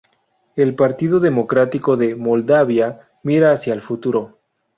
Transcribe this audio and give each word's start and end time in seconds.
El 0.55 0.73
Partido 0.73 1.19
Democrático 1.19 1.95
de 1.95 2.15
Moldavia 2.15 3.07
mira 3.21 3.51
hacia 3.51 3.73
al 3.73 3.83
futuro. 3.83 4.39